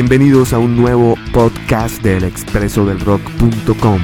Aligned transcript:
Bienvenidos 0.00 0.52
a 0.52 0.60
un 0.60 0.76
nuevo 0.76 1.16
podcast 1.32 2.00
del 2.04 2.22
expreso 2.22 2.86
del 2.86 3.00
rock.com. 3.00 4.00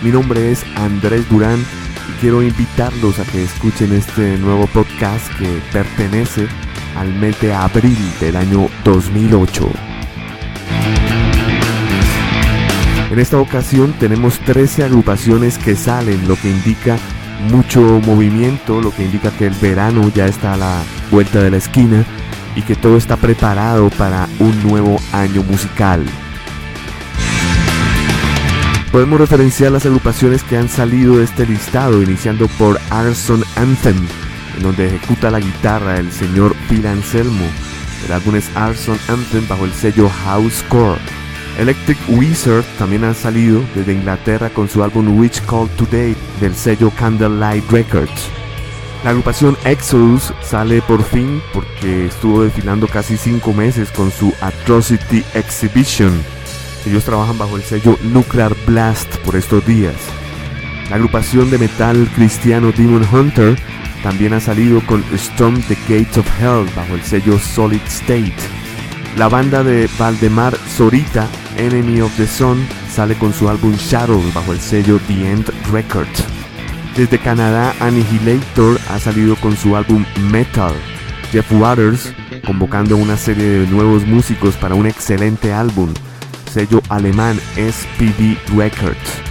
Mi 0.00 0.12
nombre 0.12 0.52
es 0.52 0.64
Andrés 0.76 1.28
Durán 1.28 1.58
y 1.58 2.20
quiero 2.20 2.40
invitarlos 2.40 3.18
a 3.18 3.24
que 3.24 3.42
escuchen 3.42 3.92
este 3.94 4.38
nuevo 4.38 4.68
podcast 4.68 5.26
que 5.36 5.60
pertenece 5.72 6.46
al 6.96 7.12
mes 7.14 7.40
de 7.40 7.52
abril 7.52 7.98
del 8.20 8.36
año 8.36 8.68
2008. 8.84 9.68
En 13.10 13.18
esta 13.18 13.40
ocasión 13.40 13.94
tenemos 13.98 14.38
13 14.38 14.84
agrupaciones 14.84 15.58
que 15.58 15.74
salen, 15.74 16.28
lo 16.28 16.36
que 16.36 16.48
indica 16.48 16.96
mucho 17.50 17.80
movimiento, 18.06 18.80
lo 18.80 18.92
que 18.92 19.06
indica 19.06 19.32
que 19.32 19.48
el 19.48 19.54
verano 19.54 20.12
ya 20.14 20.26
está 20.26 20.52
a 20.54 20.58
la 20.58 20.82
vuelta 21.10 21.42
de 21.42 21.50
la 21.50 21.56
esquina 21.56 22.06
y 22.58 22.62
que 22.62 22.74
todo 22.74 22.96
está 22.96 23.16
preparado 23.16 23.88
para 23.90 24.28
un 24.40 24.62
nuevo 24.64 24.96
año 25.12 25.44
musical. 25.44 26.04
Podemos 28.90 29.20
referenciar 29.20 29.70
las 29.70 29.86
agrupaciones 29.86 30.42
que 30.42 30.56
han 30.56 30.68
salido 30.68 31.18
de 31.18 31.24
este 31.24 31.46
listado, 31.46 32.02
iniciando 32.02 32.48
por 32.58 32.80
Arson 32.90 33.44
Anthem, 33.54 33.96
en 34.56 34.62
donde 34.64 34.88
ejecuta 34.88 35.30
la 35.30 35.38
guitarra 35.38 35.98
el 35.98 36.10
señor 36.10 36.56
Phil 36.68 36.84
Anselmo. 36.88 37.46
El 38.06 38.12
álbum 38.12 38.34
es 38.34 38.50
Arson 38.56 38.98
Anthem 39.06 39.46
bajo 39.46 39.64
el 39.64 39.72
sello 39.72 40.10
Housecore. 40.24 40.98
Electric 41.58 41.98
Wizard 42.08 42.64
también 42.76 43.04
ha 43.04 43.14
salido 43.14 43.62
desde 43.76 43.92
Inglaterra 43.92 44.50
con 44.50 44.68
su 44.68 44.82
álbum 44.82 45.16
Witch 45.16 45.40
Call 45.46 45.68
Today 45.76 46.16
del 46.40 46.56
sello 46.56 46.90
Candlelight 46.98 47.70
Records. 47.70 48.37
La 49.04 49.10
agrupación 49.10 49.56
Exodus 49.64 50.32
sale 50.42 50.82
por 50.82 51.04
fin 51.04 51.40
porque 51.52 52.06
estuvo 52.06 52.42
desfilando 52.42 52.88
casi 52.88 53.16
5 53.16 53.52
meses 53.52 53.90
con 53.92 54.10
su 54.10 54.34
Atrocity 54.40 55.24
Exhibition. 55.34 56.12
Ellos 56.84 57.04
trabajan 57.04 57.38
bajo 57.38 57.56
el 57.56 57.62
sello 57.62 57.96
Nuclear 58.02 58.56
Blast 58.66 59.16
por 59.18 59.36
estos 59.36 59.64
días. 59.64 59.94
La 60.90 60.96
agrupación 60.96 61.48
de 61.50 61.58
metal 61.58 62.10
cristiano 62.16 62.72
Demon 62.72 63.06
Hunter 63.12 63.56
también 64.02 64.32
ha 64.32 64.40
salido 64.40 64.84
con 64.84 65.04
Storm 65.12 65.62
the 65.62 65.76
Gates 65.88 66.18
of 66.18 66.26
Hell 66.40 66.68
bajo 66.74 66.94
el 66.94 67.02
sello 67.02 67.38
Solid 67.38 67.82
State. 67.86 68.34
La 69.16 69.28
banda 69.28 69.62
de 69.62 69.88
Valdemar 69.98 70.56
Zorita, 70.56 71.28
Enemy 71.56 72.00
of 72.00 72.16
the 72.16 72.26
Sun, 72.26 72.66
sale 72.92 73.14
con 73.16 73.32
su 73.32 73.48
álbum 73.48 73.74
Shadow 73.74 74.22
bajo 74.34 74.52
el 74.52 74.60
sello 74.60 74.98
The 75.06 75.30
End 75.30 75.52
Records. 75.70 76.37
Desde 76.98 77.20
Canadá, 77.20 77.76
Annihilator 77.78 78.76
ha 78.90 78.98
salido 78.98 79.36
con 79.36 79.56
su 79.56 79.76
álbum 79.76 80.04
Metal. 80.32 80.72
Jeff 81.30 81.46
Waters 81.52 82.12
convocando 82.44 82.96
una 82.96 83.16
serie 83.16 83.44
de 83.44 83.66
nuevos 83.68 84.04
músicos 84.04 84.56
para 84.56 84.74
un 84.74 84.84
excelente 84.84 85.52
álbum. 85.52 85.94
Sello 86.52 86.82
alemán 86.88 87.38
SPD 87.54 88.36
Records. 88.56 89.22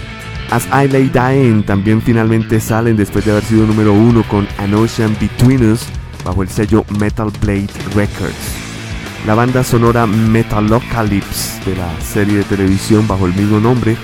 As 0.49 0.65
I 0.67 0.87
Lay 0.87 1.09
Dying 1.09 1.63
también 1.63 2.01
finalmente 2.01 2.61
salen 2.61 2.95
después 2.95 3.25
de 3.25 3.31
haber 3.31 3.43
sido 3.43 3.67
número 3.67 3.91
uno 3.91 4.23
con 4.29 4.47
An 4.59 4.73
Ocean 4.73 5.17
Between 5.19 5.69
Us 5.69 5.87
bajo 6.23 6.43
el 6.43 6.47
sello 6.47 6.85
Metal 6.97 7.29
Blade 7.41 7.67
Records. 7.93 8.55
La 9.25 9.35
banda 9.35 9.61
sonora 9.61 10.07
Metalocalypse 10.07 11.69
de 11.69 11.75
la 11.75 11.99
serie 11.99 12.37
de 12.37 12.43
televisión 12.45 13.05
bajo 13.09 13.25
el 13.25 13.33
mismo 13.33 13.59
nombre 13.59 13.97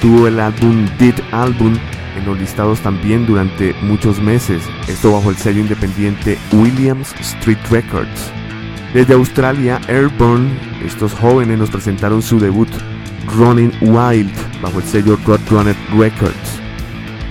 tuvo 0.00 0.28
el 0.28 0.40
álbum 0.40 0.86
Did 0.98 1.16
Album 1.32 1.76
en 2.16 2.24
los 2.24 2.38
listados 2.38 2.80
también 2.80 3.26
durante 3.26 3.74
muchos 3.82 4.20
meses, 4.20 4.62
esto 4.88 5.12
bajo 5.12 5.30
el 5.30 5.36
sello 5.36 5.60
independiente 5.60 6.38
Williams 6.52 7.14
Street 7.20 7.58
Records. 7.70 8.32
Desde 8.94 9.14
Australia, 9.14 9.80
Airborne, 9.88 10.48
estos 10.84 11.12
jóvenes 11.12 11.58
nos 11.58 11.70
presentaron 11.70 12.22
su 12.22 12.38
debut 12.38 12.68
Running 13.36 13.72
Wild 13.80 14.32
bajo 14.62 14.78
el 14.78 14.84
sello 14.84 15.18
Roadrunner 15.26 15.76
Records. 15.96 16.60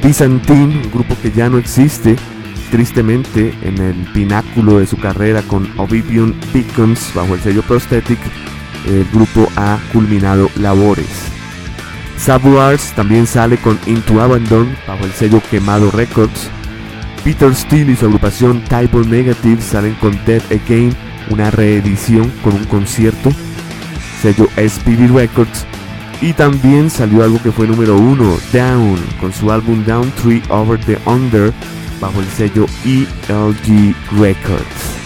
Byzantine, 0.04 0.82
un 0.84 0.92
grupo 0.92 1.16
que 1.22 1.32
ya 1.32 1.50
no 1.50 1.58
existe, 1.58 2.16
tristemente 2.70 3.54
en 3.64 3.78
el 3.80 3.96
pináculo 4.14 4.80
de 4.80 4.86
su 4.86 4.98
carrera 4.98 5.42
con 5.44 5.68
Oblivion 5.78 6.36
Beacons 6.54 7.12
bajo 7.16 7.34
el 7.36 7.42
sello 7.42 7.64
Prosthetic, 7.64 8.20
el 8.88 9.06
grupo 9.12 9.48
ha 9.56 9.80
culminado 9.92 10.50
labores. 10.58 11.35
Sabuars 12.26 12.92
también 12.96 13.28
sale 13.28 13.56
con 13.56 13.80
Into 13.86 14.20
Abandon 14.20 14.76
bajo 14.88 15.06
el 15.06 15.12
sello 15.12 15.44
Quemado 15.52 15.92
Records. 15.92 16.50
Peter 17.24 17.54
Steele 17.54 17.92
y 17.92 17.96
su 17.96 18.08
agrupación 18.08 18.64
Type 18.64 18.98
Negative 19.06 19.62
salen 19.62 19.94
con 20.02 20.18
Dead 20.26 20.42
Again, 20.50 20.92
una 21.30 21.52
reedición 21.52 22.32
con 22.44 22.56
un 22.56 22.64
concierto, 22.64 23.30
sello 24.24 24.48
SPD 24.56 25.08
Records. 25.14 25.68
Y 26.20 26.34
también 26.34 26.90
salió 26.90 27.24
algo 27.24 27.40
que 27.44 27.52
fue 27.52 27.68
número 27.68 27.96
uno, 27.96 28.36
Down, 28.52 28.98
con 29.22 29.32
su 29.32 29.52
álbum 29.52 29.86
Down 29.86 30.12
Tree 30.24 30.42
Over 30.50 30.84
the 30.84 30.98
Under 31.06 31.54
bajo 32.02 32.20
el 32.22 32.28
sello 32.30 32.66
ELG 32.86 33.96
Records. 34.20 35.05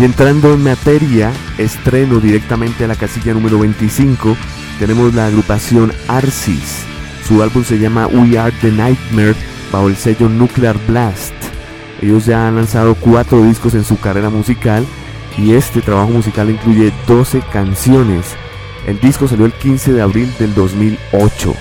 Y 0.00 0.04
entrando 0.04 0.54
en 0.54 0.62
materia, 0.62 1.30
estreno 1.58 2.20
directamente 2.20 2.84
a 2.84 2.86
la 2.86 2.96
casilla 2.96 3.34
número 3.34 3.58
25, 3.58 4.34
tenemos 4.78 5.12
la 5.12 5.26
agrupación 5.26 5.92
Arsis. 6.08 6.86
Su 7.28 7.42
álbum 7.42 7.64
se 7.64 7.78
llama 7.78 8.06
We 8.06 8.38
Are 8.38 8.50
the 8.62 8.72
Nightmare 8.72 9.34
bajo 9.70 9.88
el 9.88 9.96
sello 9.96 10.30
Nuclear 10.30 10.78
Blast. 10.88 11.34
Ellos 12.00 12.24
ya 12.24 12.48
han 12.48 12.56
lanzado 12.56 12.94
cuatro 12.94 13.42
discos 13.42 13.74
en 13.74 13.84
su 13.84 14.00
carrera 14.00 14.30
musical 14.30 14.86
y 15.36 15.52
este 15.52 15.82
trabajo 15.82 16.08
musical 16.08 16.48
incluye 16.48 16.94
12 17.06 17.42
canciones. 17.52 18.24
El 18.86 18.98
disco 19.00 19.28
salió 19.28 19.44
el 19.44 19.52
15 19.52 19.92
de 19.92 20.00
abril 20.00 20.32
del 20.38 20.54
2008. 20.54 21.54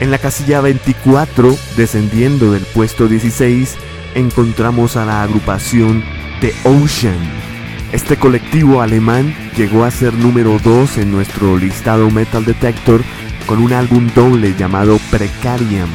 En 0.00 0.10
la 0.10 0.18
casilla 0.18 0.60
24, 0.60 1.56
descendiendo 1.76 2.50
del 2.50 2.64
puesto 2.64 3.06
16, 3.06 3.76
encontramos 4.16 4.96
a 4.96 5.04
la 5.04 5.22
agrupación 5.22 6.02
The 6.40 6.52
Ocean. 6.64 7.47
Este 7.92 8.18
colectivo 8.18 8.82
alemán 8.82 9.34
llegó 9.56 9.84
a 9.84 9.90
ser 9.90 10.12
número 10.12 10.58
2 10.62 10.98
en 10.98 11.10
nuestro 11.10 11.56
listado 11.56 12.10
Metal 12.10 12.44
Detector 12.44 13.02
con 13.46 13.60
un 13.60 13.72
álbum 13.72 14.10
doble 14.14 14.54
llamado 14.58 14.98
Precarium, 15.10 15.88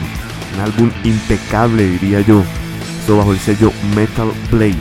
un 0.55 0.59
álbum 0.59 0.91
impecable 1.03 1.87
diría 1.87 2.21
yo, 2.21 2.43
esto 2.99 3.17
bajo 3.17 3.31
el 3.31 3.37
sello 3.37 3.71
Metal 3.95 4.31
Blade. 4.49 4.75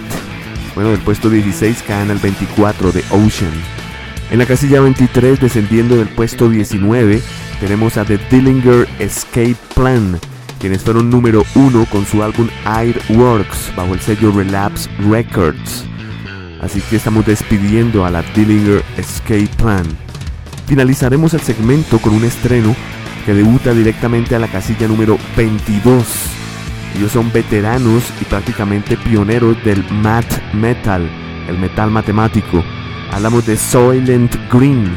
Bueno, 0.75 0.91
del 0.91 1.01
puesto 1.01 1.29
16 1.29 1.85
caen 1.87 2.11
al 2.11 2.17
24 2.17 2.93
de 2.93 3.05
Ocean. 3.11 3.53
En 4.31 4.39
la 4.39 4.47
casilla 4.47 4.81
23, 4.81 5.39
descendiendo 5.39 5.97
del 5.97 6.09
puesto 6.09 6.49
19, 6.49 7.21
tenemos 7.61 7.99
a 7.99 8.07
The 8.07 8.19
Dillinger 8.31 8.89
Escape 8.99 9.57
Plan, 9.75 10.19
quienes 10.59 10.83
fueron 10.83 11.11
número 11.11 11.45
1 11.55 11.85
con 11.91 12.07
su 12.07 12.23
álbum 12.23 12.49
Airworks 12.65 13.71
bajo 13.77 13.93
el 13.93 14.01
sello 14.01 14.33
Relapse 14.33 14.89
Records. 15.11 15.92
Así 16.63 16.81
que 16.81 16.97
estamos 16.97 17.27
despidiendo 17.27 18.07
a 18.07 18.11
la 18.11 18.23
Dillinger 18.23 18.83
Escape 18.97 19.51
Plan. 19.57 19.85
Finalizaremos 20.67 21.35
el 21.35 21.41
segmento 21.41 21.99
con 21.99 22.15
un 22.15 22.25
estreno 22.25 22.75
que 23.27 23.35
debuta 23.35 23.75
directamente 23.75 24.37
a 24.37 24.39
la 24.39 24.49
casilla 24.49 24.87
número 24.87 25.19
22. 25.37 26.07
Ellos 26.97 27.13
son 27.13 27.33
veteranos 27.33 28.05
y 28.21 28.25
prácticamente 28.25 28.97
pioneros 28.97 29.63
del 29.65 29.85
math 29.91 30.41
metal, 30.55 31.09
el 31.49 31.59
metal 31.59 31.91
matemático. 31.91 32.63
Hablamos 33.11 33.45
de 33.45 33.57
Soylent 33.57 34.35
Green. 34.51 34.89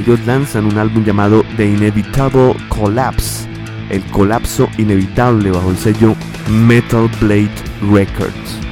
Ellos 0.00 0.18
lanzan 0.26 0.66
un 0.66 0.78
álbum 0.78 1.04
llamado 1.04 1.44
The 1.56 1.66
Inevitable 1.66 2.56
Collapse, 2.68 3.46
el 3.88 4.02
colapso 4.06 4.68
inevitable 4.78 5.52
bajo 5.52 5.70
el 5.70 5.76
sello 5.76 6.16
Metal 6.48 7.08
Blade 7.20 7.54
Records. 7.92 8.63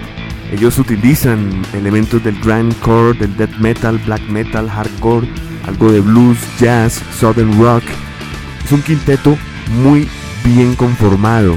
Ellos 0.52 0.78
utilizan 0.78 1.62
elementos 1.72 2.22
del 2.22 2.38
grindcore, 2.40 3.18
del 3.18 3.34
death 3.38 3.56
metal, 3.58 3.98
black 4.04 4.20
metal, 4.28 4.68
hardcore, 4.68 5.26
algo 5.66 5.90
de 5.90 6.00
blues, 6.00 6.38
jazz, 6.60 7.00
southern 7.18 7.58
rock. 7.58 7.82
Es 8.62 8.70
un 8.70 8.82
quinteto 8.82 9.38
muy 9.82 10.06
bien 10.44 10.74
conformado. 10.74 11.56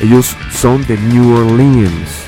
Ellos 0.00 0.36
son 0.52 0.86
de 0.86 0.96
New 0.96 1.34
Orleans 1.34 2.26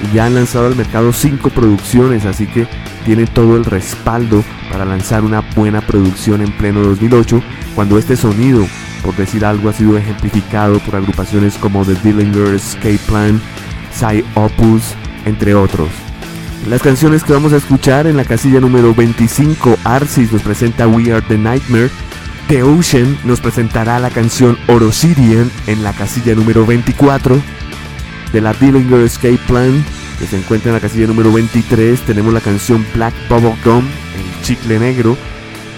y 0.00 0.14
ya 0.14 0.26
han 0.26 0.36
lanzado 0.36 0.68
al 0.68 0.76
mercado 0.76 1.12
cinco 1.12 1.50
producciones, 1.50 2.26
así 2.26 2.46
que 2.46 2.68
tienen 3.04 3.26
todo 3.26 3.56
el 3.56 3.64
respaldo 3.64 4.44
para 4.70 4.84
lanzar 4.84 5.24
una 5.24 5.40
buena 5.40 5.80
producción 5.80 6.42
en 6.42 6.52
pleno 6.52 6.80
2008, 6.80 7.42
cuando 7.74 7.98
este 7.98 8.16
sonido, 8.16 8.64
por 9.02 9.16
decir 9.16 9.44
algo, 9.44 9.68
ha 9.68 9.72
sido 9.72 9.98
ejemplificado 9.98 10.78
por 10.80 10.94
agrupaciones 10.94 11.56
como 11.56 11.84
The 11.84 11.94
Dillinger 11.94 12.54
Escape 12.54 13.00
Plan, 13.08 13.40
Psy 13.92 14.24
Opus, 14.34 14.94
entre 15.26 15.54
otros. 15.54 15.90
Las 16.66 16.80
canciones 16.80 17.22
que 17.22 17.34
vamos 17.34 17.52
a 17.52 17.58
escuchar 17.58 18.06
en 18.06 18.16
la 18.16 18.24
casilla 18.24 18.60
número 18.60 18.94
25, 18.94 19.76
Arsis 19.84 20.32
nos 20.32 20.42
presenta 20.42 20.88
We 20.88 21.12
Are 21.12 21.20
the 21.28 21.36
Nightmare, 21.36 21.90
The 22.48 22.62
Ocean 22.62 23.18
nos 23.24 23.40
presentará 23.40 23.98
la 23.98 24.08
canción 24.08 24.56
Orosidian 24.68 25.50
en 25.66 25.84
la 25.84 25.92
casilla 25.92 26.34
número 26.34 26.64
24, 26.64 27.38
de 28.32 28.40
la 28.40 28.54
Dillinger 28.54 29.00
Escape 29.00 29.38
Plan 29.46 29.84
que 30.18 30.26
se 30.26 30.38
encuentra 30.38 30.70
en 30.70 30.74
la 30.74 30.80
casilla 30.80 31.06
número 31.06 31.32
23. 31.32 32.00
Tenemos 32.00 32.32
la 32.32 32.40
canción 32.40 32.86
Black 32.94 33.14
Bubble 33.28 33.56
Gum, 33.64 33.84
el 33.84 34.42
chicle 34.42 34.78
negro. 34.78 35.16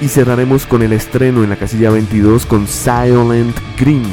Y 0.00 0.08
cerraremos 0.08 0.66
con 0.66 0.82
el 0.82 0.92
estreno 0.92 1.42
en 1.42 1.50
la 1.50 1.56
casilla 1.56 1.90
22 1.90 2.46
con 2.46 2.68
Silent 2.68 3.56
Green. 3.76 4.04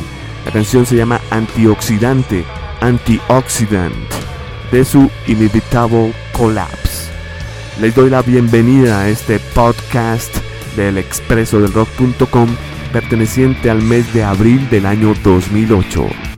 La 0.46 0.52
canción 0.52 0.86
se 0.86 0.96
llama 0.96 1.22
Antioxidante, 1.30 2.44
Antioxidant, 2.82 3.94
de 4.72 4.86
su 4.86 5.10
Inevitable 5.28 6.14
Collapse. 6.34 7.10
Les 7.80 7.94
doy 7.94 8.10
la 8.10 8.22
bienvenida 8.22 9.02
a 9.02 9.10
este 9.10 9.40
podcast 9.54 10.36
del 10.76 10.98
expreso 10.98 11.60
del 11.60 11.74
rock.com 11.74 12.50
perteneciente 12.92 13.70
al 13.70 13.82
mes 13.82 14.14
de 14.14 14.24
abril 14.24 14.70
del 14.70 14.86
año 14.86 15.14
2008. 15.24 16.35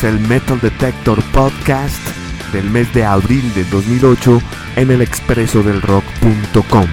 Es 0.00 0.04
el 0.04 0.20
Metal 0.20 0.58
Detector 0.60 1.22
Podcast 1.32 1.98
del 2.52 2.70
mes 2.70 2.92
de 2.94 3.04
abril 3.04 3.52
de 3.54 3.64
2008 3.64 4.40
en 4.76 4.90
el 4.90 5.02
expreso 5.02 5.62
del 5.62 5.82
rock.com. 5.82 6.86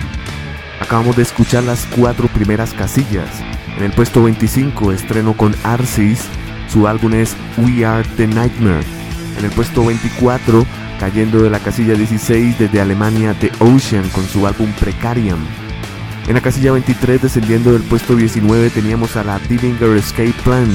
Acabamos 0.82 1.16
de 1.16 1.24
escuchar 1.24 1.64
las 1.64 1.86
cuatro 1.86 2.28
primeras 2.28 2.74
casillas. 2.74 3.30
En 3.78 3.84
el 3.84 3.92
puesto 3.92 4.24
25 4.24 4.92
estreno 4.92 5.38
con 5.38 5.56
Arsis, 5.64 6.26
su 6.72 6.88
álbum 6.88 7.14
es 7.14 7.36
We 7.58 7.86
Are 7.86 8.08
the 8.18 8.28
Nightmare. 8.28 8.86
En 9.38 9.46
el 9.46 9.52
puesto 9.52 9.86
24, 9.86 10.66
cayendo 11.00 11.44
de 11.44 11.50
la 11.50 11.60
casilla 11.60 11.94
16 11.94 12.60
desde 12.60 12.82
Alemania, 12.82 13.36
The 13.40 13.52
Ocean 13.60 14.08
con 14.10 14.26
su 14.26 14.48
álbum 14.48 14.72
Precarium. 14.80 15.40
En 16.28 16.34
la 16.34 16.42
casilla 16.42 16.72
23, 16.72 17.22
descendiendo 17.22 17.74
del 17.74 17.84
puesto 17.84 18.16
19, 18.16 18.70
teníamos 18.70 19.16
a 19.16 19.24
la 19.24 19.40
Dillinger 19.40 19.96
Escape 19.96 20.36
Plan 20.44 20.68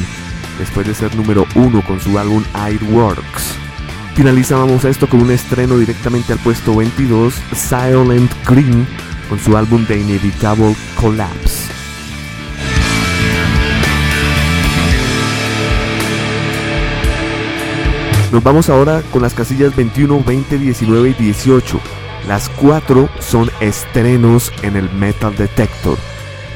después 0.58 0.86
de 0.86 0.94
ser 0.94 1.14
número 1.16 1.46
uno 1.54 1.82
con 1.82 2.00
su 2.00 2.18
álbum 2.18 2.42
Airworks. 2.54 3.56
Finalizábamos 4.14 4.84
esto 4.84 5.08
con 5.08 5.22
un 5.22 5.30
estreno 5.30 5.78
directamente 5.78 6.32
al 6.32 6.38
puesto 6.38 6.76
22, 6.76 7.34
Silent 7.54 8.30
Green, 8.46 8.86
con 9.28 9.38
su 9.38 9.56
álbum 9.56 9.86
The 9.86 9.98
Inevitable 9.98 10.76
Collapse. 11.00 11.72
Nos 18.32 18.42
vamos 18.42 18.70
ahora 18.70 19.02
con 19.12 19.20
las 19.20 19.34
casillas 19.34 19.76
21, 19.76 20.24
20, 20.24 20.58
19 20.58 21.10
y 21.10 21.22
18. 21.22 21.80
Las 22.26 22.48
cuatro 22.48 23.10
son 23.18 23.50
estrenos 23.60 24.52
en 24.62 24.76
el 24.76 24.90
Metal 24.90 25.36
Detector. 25.36 25.98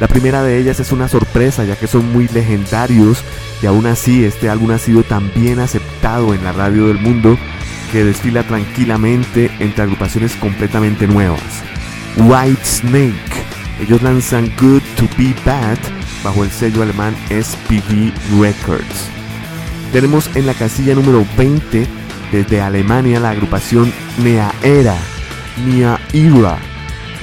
La 0.01 0.09
primera 0.09 0.43
de 0.43 0.59
ellas 0.59 0.79
es 0.79 0.93
una 0.93 1.09
sorpresa 1.09 1.65
ya 1.65 1.77
que 1.77 1.87
son 1.87 2.13
muy 2.13 2.29
legendarios 2.29 3.23
y 3.63 3.67
aún 3.67 3.87
así 3.87 4.25
este 4.25 4.51
álbum 4.51 4.73
ha 4.73 4.79
sido 4.79 5.03
tan 5.03 5.33
bien 5.35 5.59
aceptado 5.59 6.35
en 6.35 6.45
la 6.45 6.53
radio 6.53 6.89
del 6.89 6.99
mundo 6.99 7.39
que 7.91 8.05
desfila 8.05 8.43
tranquilamente 8.43 9.51
entre 9.59 9.85
agrupaciones 9.85 10.37
completamente 10.37 11.07
nuevas. 11.07 11.41
White 12.19 12.65
Snake, 12.65 13.15
ellos 13.81 14.03
lanzan 14.03 14.53
Good 14.61 14.83
to 14.97 15.09
Be 15.17 15.35
Bad 15.47 15.79
bajo 16.23 16.45
el 16.45 16.51
sello 16.51 16.83
alemán 16.83 17.15
SPV 17.31 18.13
Records. 18.39 19.09
Tenemos 19.93 20.29
en 20.37 20.45
la 20.45 20.53
casilla 20.53 20.95
número 20.95 21.25
20 21.39 21.87
desde 22.33 22.61
Alemania 22.61 23.19
la 23.19 23.31
agrupación 23.31 23.91
Nea 24.23 24.53
Era. 24.63 24.97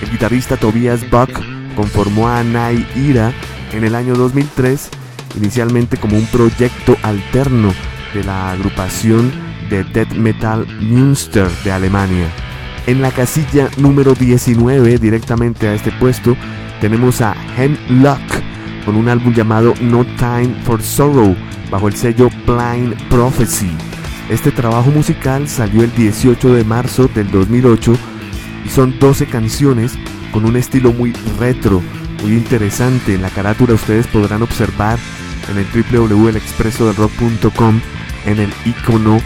El 0.01 0.09
guitarrista 0.09 0.57
Tobias 0.57 1.07
Buck 1.09 1.52
conformó 1.73 2.29
a 2.29 2.43
Nai 2.43 2.85
Ira 2.95 3.33
en 3.71 3.83
el 3.83 3.95
año 3.95 4.15
2003 4.15 4.89
inicialmente 5.35 5.97
como 5.97 6.17
un 6.17 6.25
proyecto 6.27 6.95
alterno 7.01 7.73
de 8.13 8.23
la 8.23 8.51
agrupación 8.51 9.31
de 9.69 9.83
death 9.83 10.13
metal 10.13 10.67
Münster 10.81 11.49
de 11.63 11.71
Alemania. 11.71 12.27
En 12.85 13.01
la 13.01 13.11
casilla 13.11 13.69
número 13.77 14.13
19, 14.13 14.97
directamente 14.97 15.67
a 15.67 15.73
este 15.73 15.91
puesto, 15.91 16.35
tenemos 16.81 17.21
a 17.21 17.35
Hemlock 17.57 18.19
con 18.85 18.95
un 18.95 19.07
álbum 19.07 19.33
llamado 19.33 19.73
No 19.81 20.05
Time 20.17 20.53
for 20.63 20.81
Sorrow 20.81 21.35
bajo 21.71 21.87
el 21.87 21.95
sello 21.95 22.29
Blind 22.45 22.95
Prophecy. 23.09 23.71
Este 24.29 24.51
trabajo 24.51 24.91
musical 24.91 25.47
salió 25.47 25.83
el 25.83 25.93
18 25.95 26.53
de 26.53 26.63
marzo 26.63 27.09
del 27.15 27.31
2008 27.31 27.93
y 28.65 28.69
son 28.69 28.97
12 28.99 29.27
canciones 29.27 29.97
con 30.33 30.45
un 30.45 30.57
estilo 30.57 30.91
muy 30.91 31.13
retro, 31.39 31.81
muy 32.21 32.33
interesante. 32.33 33.15
En 33.15 33.21
la 33.21 33.29
carátula 33.29 33.75
ustedes 33.75 34.07
podrán 34.07 34.41
observar 34.41 34.99
en 35.49 35.57
el 35.57 35.65
www.elexpresodelrock.com 35.65 37.79
en 38.25 38.39
el 38.39 38.53
icono 38.65 39.21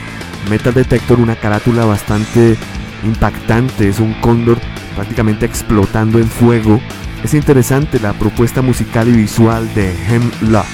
Metal 0.50 0.74
Detector 0.74 1.20
una 1.20 1.36
carátula 1.36 1.86
bastante 1.86 2.58
impactante, 3.04 3.90
es 3.90 4.00
un 4.00 4.14
cóndor 4.22 4.58
prácticamente 4.96 5.46
explotando 5.46 6.20
en 6.20 6.28
fuego. 6.28 6.80
Es 7.24 7.34
interesante 7.34 8.00
la 8.00 8.14
propuesta 8.14 8.62
musical 8.62 9.08
y 9.08 9.12
visual 9.12 9.74
de 9.74 9.94
Hemlock. 10.08 10.66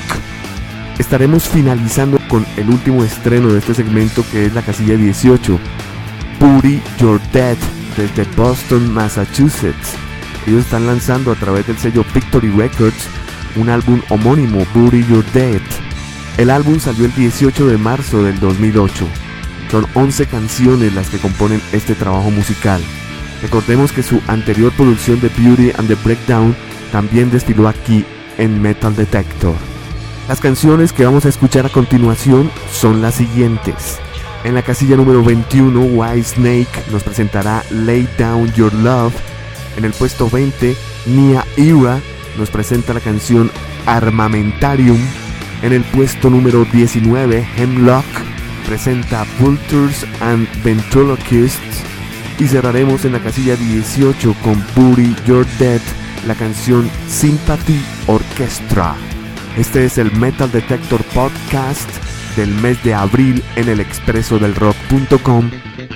Estaremos 0.99 1.47
finalizando 1.47 2.19
con 2.29 2.45
el 2.55 2.69
último 2.69 3.03
estreno 3.03 3.51
de 3.51 3.59
este 3.59 3.73
segmento 3.73 4.23
que 4.31 4.45
es 4.45 4.53
la 4.53 4.61
casilla 4.61 4.95
18, 4.95 5.59
Puri 6.39 6.81
Your 6.99 7.19
Dead 7.31 7.57
desde 7.97 8.23
Boston, 8.35 8.93
Massachusetts. 8.93 10.02
Ellos 10.45 10.65
están 10.65 10.85
lanzando 10.85 11.31
a 11.31 11.35
través 11.35 11.67
del 11.67 11.77
sello 11.77 12.05
Victory 12.13 12.49
Records 12.49 13.07
un 13.55 13.69
álbum 13.69 14.01
homónimo, 14.09 14.65
Bury 14.73 15.05
Your 15.05 15.23
Dead. 15.31 15.61
El 16.37 16.49
álbum 16.49 16.79
salió 16.79 17.05
el 17.05 17.13
18 17.13 17.67
de 17.67 17.77
marzo 17.77 18.23
del 18.23 18.39
2008. 18.39 19.07
Son 19.69 19.85
11 19.93 20.25
canciones 20.27 20.93
las 20.93 21.09
que 21.09 21.19
componen 21.19 21.61
este 21.71 21.95
trabajo 21.95 22.31
musical. 22.31 22.81
Recordemos 23.41 23.91
que 23.91 24.03
su 24.03 24.21
anterior 24.27 24.71
producción 24.71 25.19
de 25.19 25.29
Beauty 25.29 25.71
and 25.77 25.87
the 25.87 25.95
Breakdown 25.95 26.55
también 26.91 27.29
desfiló 27.29 27.67
aquí 27.67 28.05
en 28.37 28.61
Metal 28.61 28.95
Detector. 28.95 29.55
Las 30.27 30.39
canciones 30.39 30.93
que 30.93 31.05
vamos 31.05 31.25
a 31.25 31.29
escuchar 31.29 31.65
a 31.65 31.69
continuación 31.69 32.49
son 32.71 33.01
las 33.01 33.15
siguientes. 33.15 33.99
En 34.43 34.55
la 34.55 34.61
casilla 34.61 34.95
número 34.95 35.23
21, 35.23 35.79
White 35.79 36.23
Snake 36.23 36.83
nos 36.91 37.03
presentará 37.03 37.63
Lay 37.69 38.07
Down 38.17 38.51
Your 38.53 38.73
Love. 38.73 39.13
En 39.77 39.85
el 39.85 39.91
puesto 39.93 40.29
20, 40.29 40.75
Nia 41.07 41.45
Era 41.57 41.99
nos 42.37 42.49
presenta 42.49 42.93
la 42.93 42.99
canción 42.99 43.51
Armamentarium. 43.85 44.99
En 45.61 45.73
el 45.73 45.83
puesto 45.83 46.29
número 46.29 46.65
19, 46.65 47.47
Hemlock 47.57 48.05
presenta 48.65 49.25
Vultures 49.39 50.05
and 50.21 50.47
Ventriloquists. 50.63 51.83
Y 52.39 52.47
cerraremos 52.47 53.05
en 53.05 53.13
la 53.13 53.19
casilla 53.19 53.55
18 53.55 54.35
con 54.43 54.63
Booty 54.75 55.15
Your 55.25 55.45
Dead, 55.59 55.81
la 56.27 56.35
canción 56.35 56.89
Sympathy 57.07 57.79
Orchestra. 58.07 58.95
Este 59.57 59.85
es 59.85 59.99
el 59.99 60.11
Metal 60.13 60.51
Detector 60.51 61.03
Podcast 61.13 61.89
del 62.35 62.49
mes 62.55 62.83
de 62.83 62.95
abril 62.95 63.43
en 63.55 63.69
el 63.69 63.79
expreso 63.79 64.39
del 64.39 64.55
rock.com, 64.55 65.51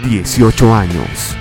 18 0.05 0.75
años. 0.75 1.35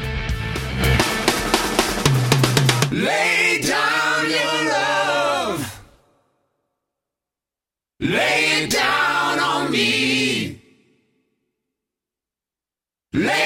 Lay 7.99 8.65
it 8.65 8.71
down 8.71 9.39
on 9.39 9.71
me. 9.71 10.61
Lay 13.15 13.46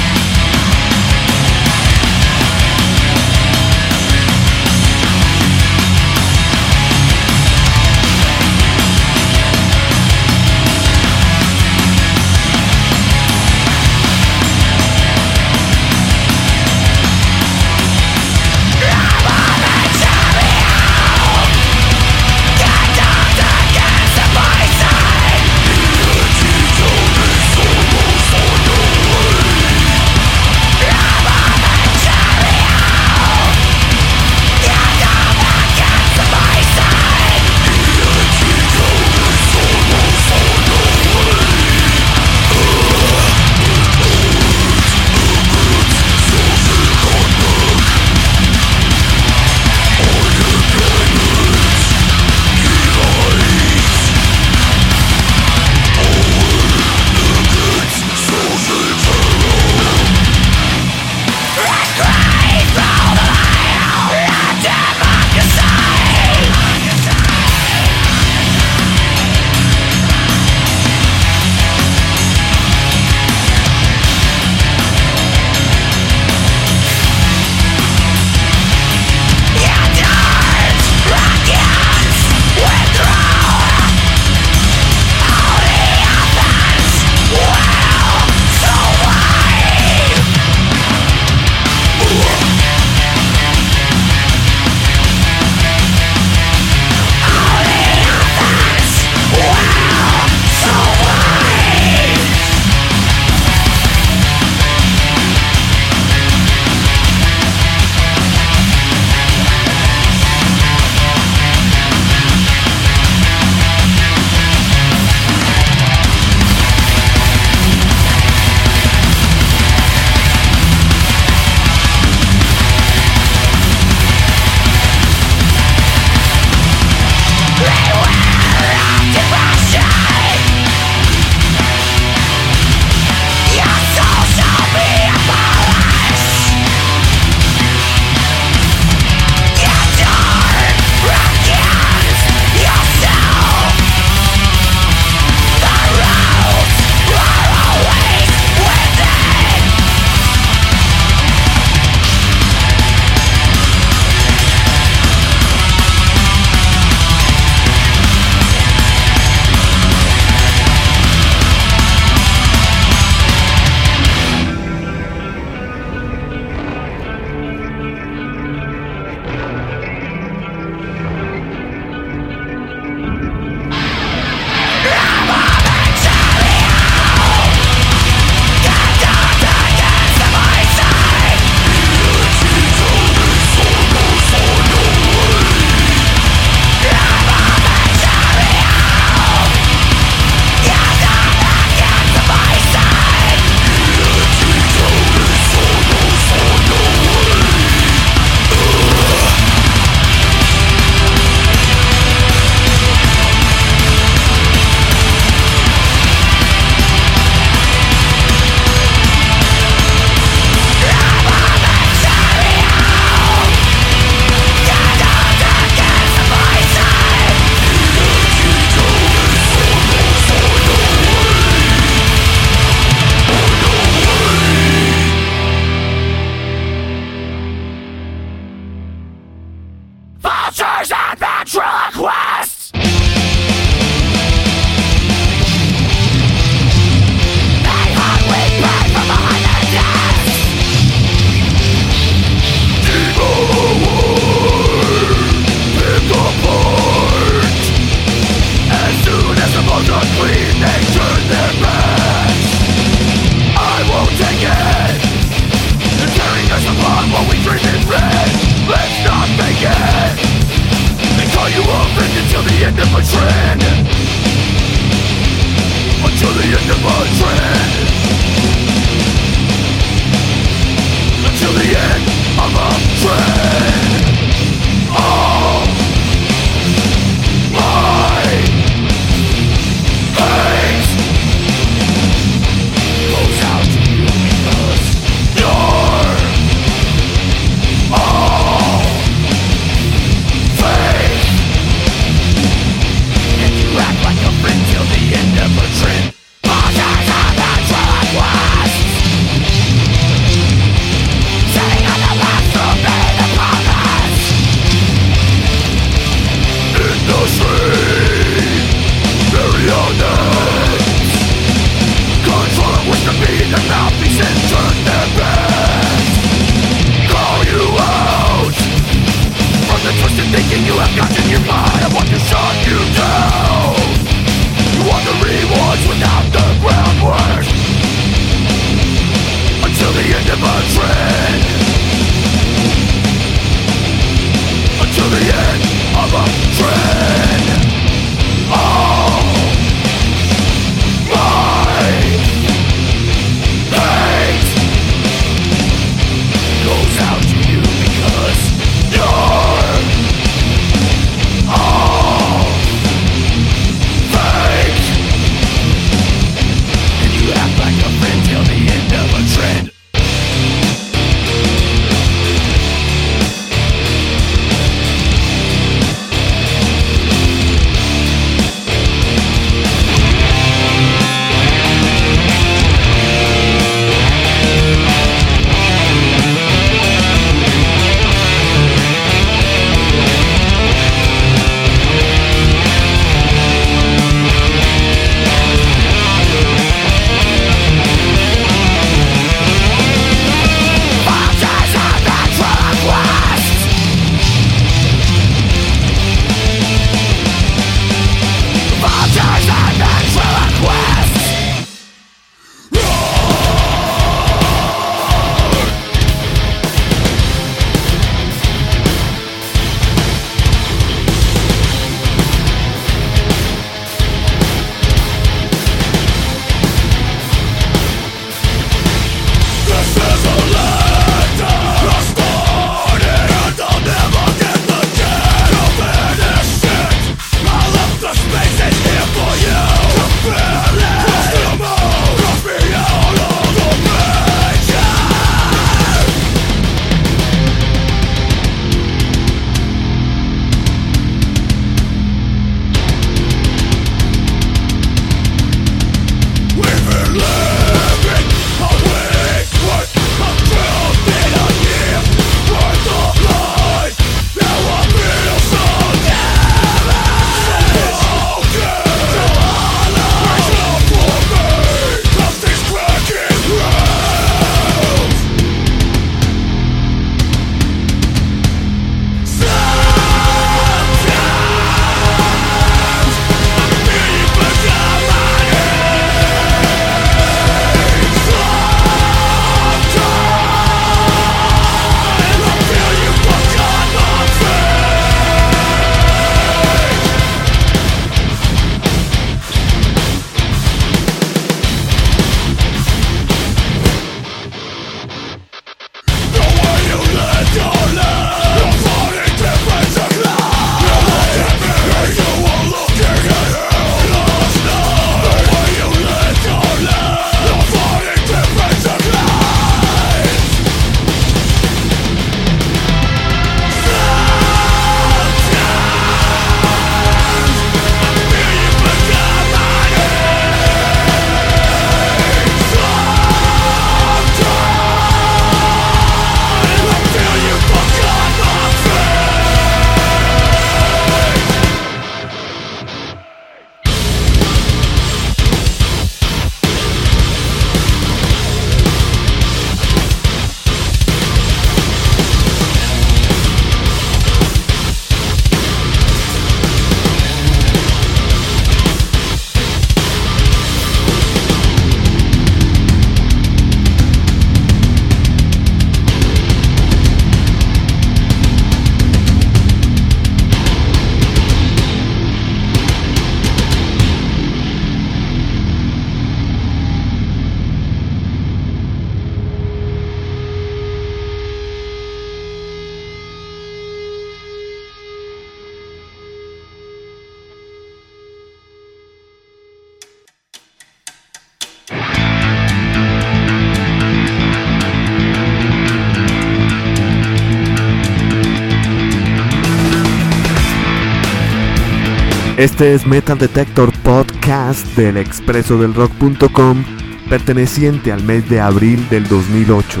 Este 592.62 592.94
es 592.94 593.08
Metal 593.08 593.36
Detector 593.36 593.92
Podcast 594.04 594.86
del 594.94 595.16
expreso 595.16 595.78
del 595.78 595.94
rock.com 595.94 596.84
perteneciente 597.28 598.12
al 598.12 598.22
mes 598.22 598.48
de 598.48 598.60
abril 598.60 599.04
del 599.08 599.26
2008. 599.26 600.00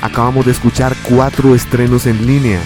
Acabamos 0.00 0.46
de 0.46 0.52
escuchar 0.52 0.96
cuatro 1.10 1.54
estrenos 1.54 2.06
en 2.06 2.26
línea. 2.26 2.58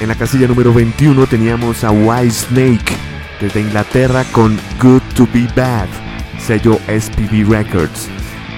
En 0.00 0.08
la 0.08 0.14
casilla 0.14 0.48
número 0.48 0.72
21 0.72 1.26
teníamos 1.26 1.84
a 1.84 1.90
White 1.90 2.30
Snake 2.30 2.96
desde 3.38 3.60
Inglaterra 3.60 4.24
con 4.32 4.58
Good 4.82 5.02
to 5.14 5.28
Be 5.30 5.46
Bad, 5.54 5.88
sello 6.38 6.80
SPV 6.88 7.50
Records. 7.50 8.08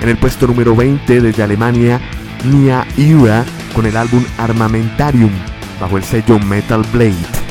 En 0.03 0.09
el 0.09 0.17
puesto 0.19 0.47
número 0.47 0.77
20 0.77 1.21
desde 1.21 1.43
Alemania, 1.43 2.01
Nia 2.45 2.87
Ira 2.97 3.45
con 3.75 3.87
el 3.87 3.97
álbum 3.97 4.25
Armamentarium 4.39 5.33
bajo 5.81 5.97
el 5.97 6.05
sello 6.05 6.39
Metal 6.39 6.85
Blade. 6.93 7.42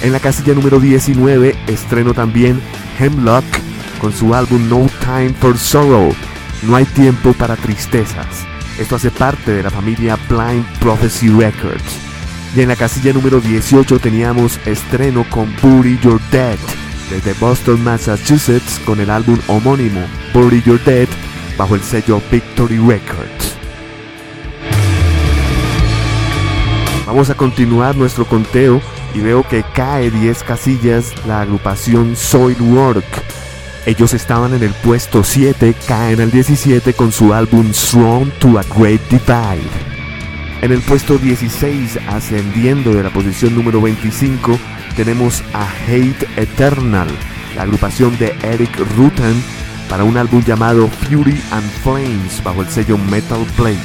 En 0.00 0.12
la 0.12 0.20
casilla 0.20 0.54
número 0.54 0.78
19 0.78 1.56
estreno 1.66 2.14
también 2.14 2.60
Hemlock 2.98 3.44
con 4.00 4.12
su 4.12 4.32
álbum 4.32 4.68
No 4.68 4.88
Time 5.00 5.34
for 5.40 5.58
Sorrow, 5.58 6.14
No 6.62 6.76
hay 6.76 6.84
tiempo 6.84 7.32
para 7.32 7.56
tristezas. 7.56 8.46
Esto 8.78 8.94
hace 8.94 9.10
parte 9.10 9.52
de 9.52 9.62
la 9.64 9.70
familia 9.70 10.16
Blind 10.28 10.64
Prophecy 10.78 11.28
Records. 11.28 11.96
Y 12.54 12.60
en 12.60 12.68
la 12.68 12.76
casilla 12.76 13.12
número 13.12 13.40
18 13.40 13.98
teníamos 13.98 14.60
estreno 14.66 15.24
con 15.30 15.52
Bury 15.60 15.98
Your 15.98 16.20
Dead 16.30 16.58
desde 17.10 17.32
Boston, 17.34 17.82
Massachusetts 17.82 18.80
con 18.84 19.00
el 19.00 19.10
álbum 19.10 19.38
homónimo 19.48 20.00
Bury 20.32 20.62
Your 20.62 20.82
Dead 20.84 21.08
bajo 21.56 21.74
el 21.74 21.82
sello 21.82 22.22
Victory 22.30 22.78
Records. 22.78 23.56
Vamos 27.04 27.30
a 27.30 27.34
continuar 27.34 27.96
nuestro 27.96 28.26
conteo 28.26 28.80
y 29.18 29.20
veo 29.20 29.42
que 29.42 29.64
cae 29.74 30.10
10 30.10 30.42
casillas 30.44 31.12
la 31.26 31.40
agrupación 31.40 32.14
Soilwork. 32.14 33.04
Ellos 33.86 34.14
estaban 34.14 34.54
en 34.54 34.62
el 34.62 34.72
puesto 34.72 35.24
7, 35.24 35.74
caen 35.86 36.20
al 36.20 36.30
17 36.30 36.92
con 36.94 37.10
su 37.10 37.34
álbum 37.34 37.72
Strong 37.72 38.30
to 38.38 38.58
a 38.58 38.62
Great 38.76 39.00
Divide. 39.10 39.88
En 40.62 40.72
el 40.72 40.80
puesto 40.82 41.18
16, 41.18 41.98
ascendiendo 42.08 42.94
de 42.94 43.02
la 43.02 43.10
posición 43.10 43.54
número 43.54 43.80
25, 43.80 44.58
tenemos 44.96 45.42
a 45.52 45.66
Hate 45.86 46.28
Eternal, 46.36 47.08
la 47.56 47.62
agrupación 47.62 48.16
de 48.18 48.36
Eric 48.42 48.70
Rutan, 48.96 49.34
para 49.88 50.04
un 50.04 50.16
álbum 50.16 50.44
llamado 50.44 50.86
Fury 50.88 51.40
and 51.50 51.70
Flames 51.82 52.42
bajo 52.44 52.62
el 52.62 52.68
sello 52.68 52.98
Metal 52.98 53.44
Blade. 53.56 53.78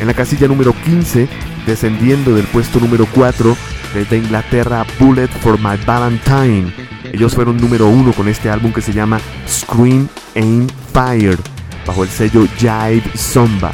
En 0.00 0.06
la 0.06 0.14
casilla 0.14 0.48
número 0.48 0.74
15, 0.84 1.28
descendiendo 1.66 2.34
del 2.34 2.46
puesto 2.46 2.78
número 2.78 3.06
4, 3.12 3.56
desde 3.96 4.18
Inglaterra 4.18 4.84
Bullet 5.00 5.28
for 5.28 5.58
My 5.58 5.82
Valentine. 5.86 6.70
Ellos 7.12 7.34
fueron 7.34 7.56
número 7.56 7.88
uno 7.88 8.12
con 8.12 8.28
este 8.28 8.50
álbum 8.50 8.70
que 8.70 8.82
se 8.82 8.92
llama 8.92 9.18
Scream 9.48 10.06
Aim 10.34 10.66
Fire, 10.92 11.38
bajo 11.86 12.04
el 12.04 12.10
sello 12.10 12.46
Jive 12.58 13.02
Zomba. 13.16 13.72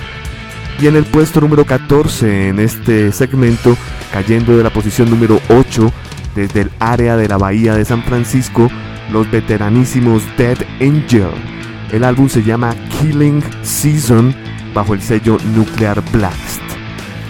Y 0.81 0.87
en 0.87 0.95
el 0.95 1.05
puesto 1.05 1.41
número 1.41 1.65
14 1.65 2.49
en 2.51 2.61
este 2.61 3.11
segmento, 3.11 3.77
cayendo 4.13 4.57
de 4.57 4.63
la 4.63 4.71
posición 4.71 5.11
número 5.11 5.41
8 5.49 5.93
desde 6.37 6.63
el 6.63 6.71
área 6.79 7.17
de 7.17 7.27
la 7.27 7.37
bahía 7.37 7.75
de 7.75 7.85
San 7.85 8.05
Francisco, 8.05 8.71
los 9.11 9.29
veteranísimos 9.29 10.23
Dead 10.39 10.59
Angel. 10.81 11.33
El 11.91 12.05
álbum 12.05 12.29
se 12.29 12.45
llama 12.45 12.77
Killing 13.01 13.43
Season 13.63 14.33
bajo 14.73 14.95
el 14.95 15.03
sello 15.03 15.37
Nuclear 15.53 16.01
Blast. 16.13 16.72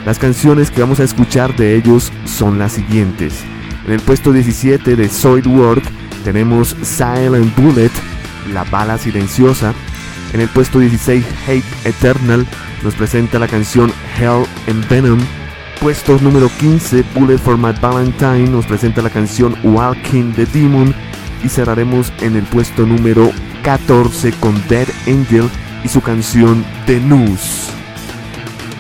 Las 0.05 0.19
canciones 0.19 0.73
que 0.73 0.81
vamos 0.81 0.99
a 0.99 1.05
escuchar 1.05 1.55
de 1.57 1.77
ellos 1.77 2.13
son 2.25 2.59
las 2.59 2.73
siguientes. 2.73 3.45
En 3.87 3.93
el 3.93 4.01
puesto 4.01 4.33
17 4.33 4.97
de 4.97 5.09
Soilwork 5.09 5.85
tenemos 6.25 6.77
Silent 6.83 7.55
Bullet, 7.57 7.91
La 8.53 8.65
Bala 8.65 8.99
Silenciosa. 8.99 9.73
En 10.33 10.41
el 10.41 10.49
puesto 10.49 10.81
16 10.81 11.25
Hate 11.47 11.65
Eternal 11.85 12.45
nos 12.83 12.95
presenta 12.95 13.39
la 13.39 13.47
canción 13.47 13.93
Hell 14.19 14.45
and 14.69 14.89
Venom. 14.89 15.21
Puesto 15.81 16.19
número 16.21 16.51
15 16.59 17.05
Bullet 17.15 17.39
for 17.39 17.57
My 17.57 17.73
Valentine 17.81 18.51
nos 18.51 18.67
presenta 18.67 19.03
la 19.03 19.11
canción 19.11 19.57
Walking 19.63 20.33
the 20.33 20.47
Demon. 20.47 20.93
Y 21.45 21.49
cerraremos 21.49 22.13
en 22.23 22.35
el 22.35 22.43
puesto 22.45 22.87
número 22.87 23.31
14 23.63 24.33
con 24.41 24.61
Dead 24.69 24.89
Angel 25.07 25.49
y 25.85 25.89
su 25.89 26.01
canción 26.01 26.65
The 26.87 26.99
News. 26.99 27.62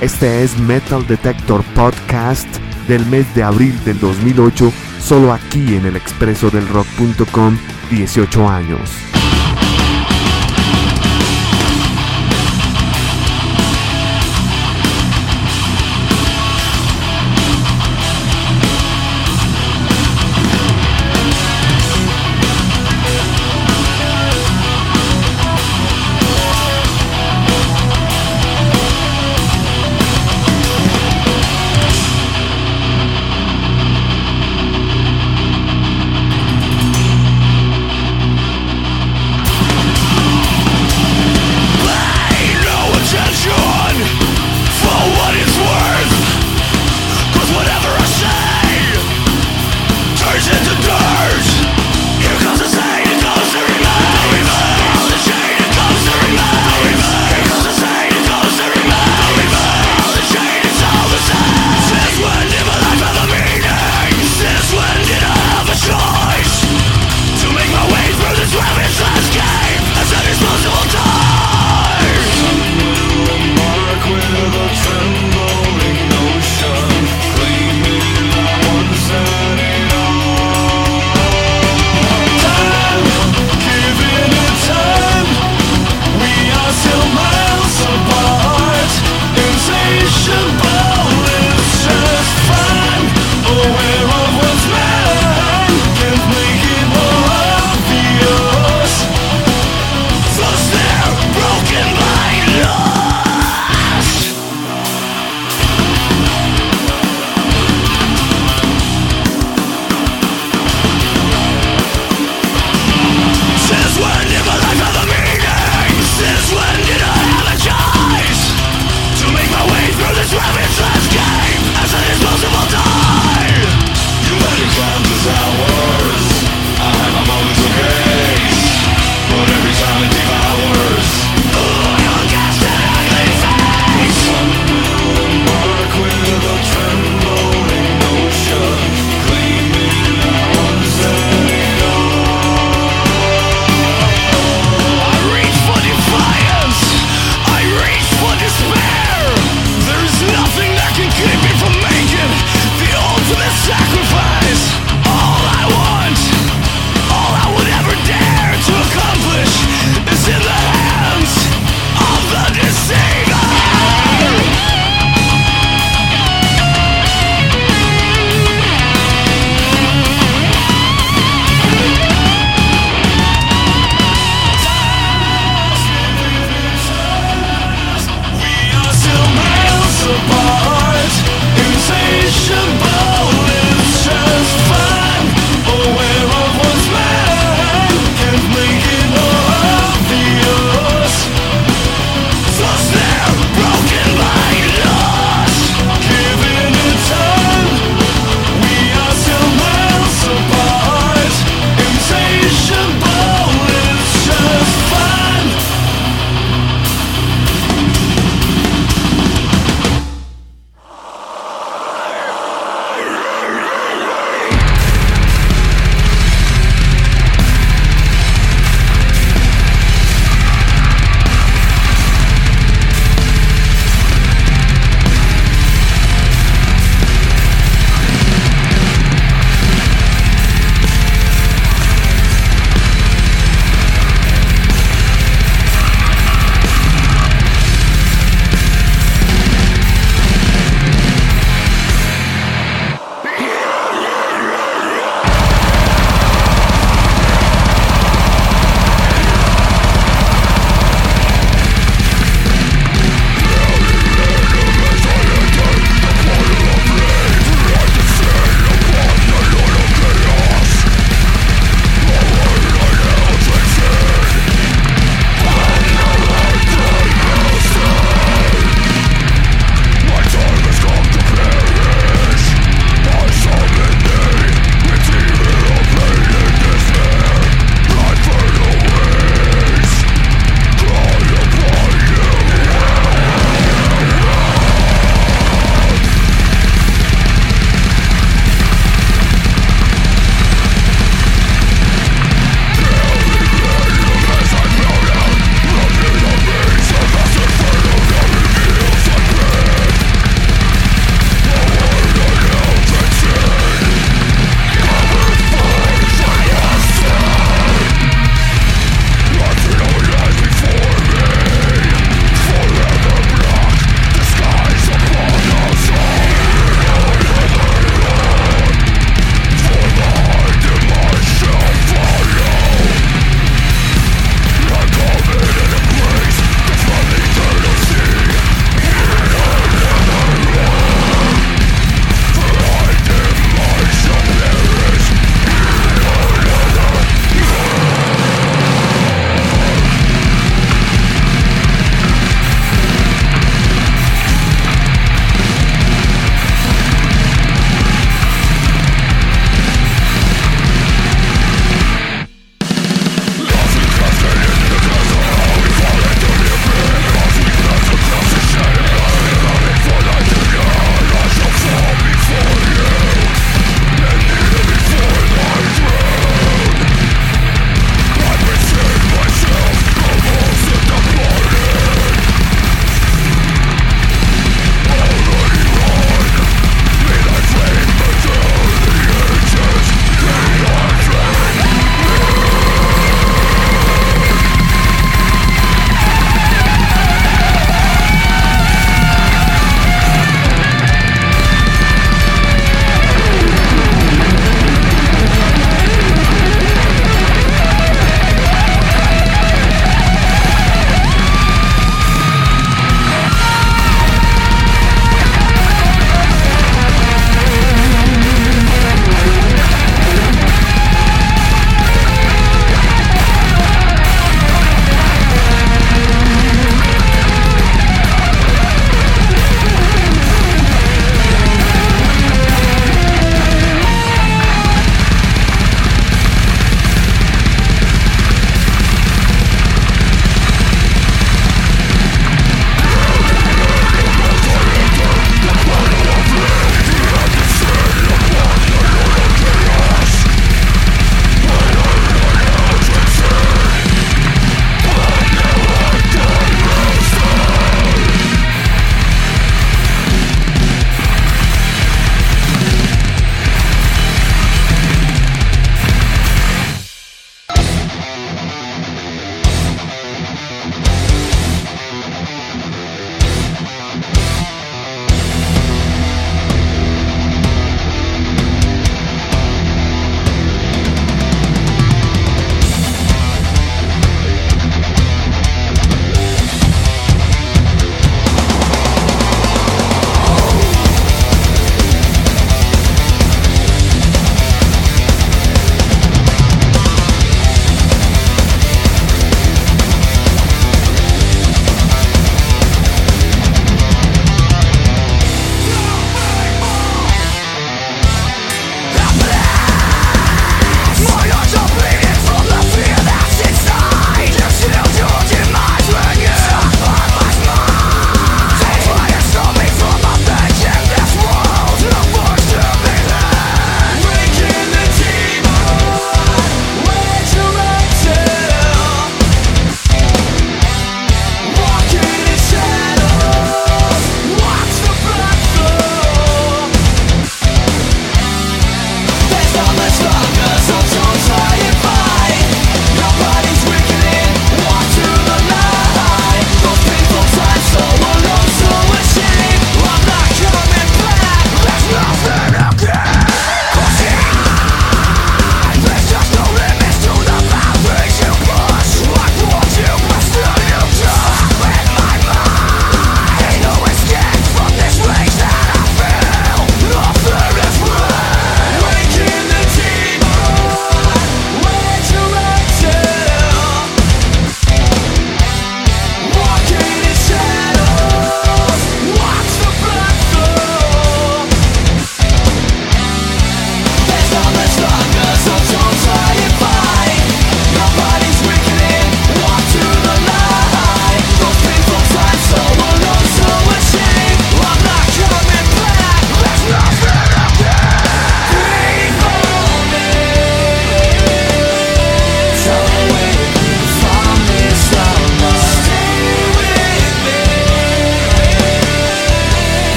Este 0.00 0.44
es 0.44 0.56
Metal 0.60 1.04
Detector 1.08 1.64
Podcast 1.74 2.46
del 2.86 3.04
mes 3.06 3.34
de 3.34 3.42
abril 3.42 3.74
del 3.84 3.98
2008, 3.98 4.72
solo 5.00 5.32
aquí 5.32 5.74
en 5.74 5.86
el 5.86 5.96
expreso 5.96 6.50
del 6.50 6.68
rock.com, 6.68 7.58
18 7.90 8.48
años. 8.48 9.07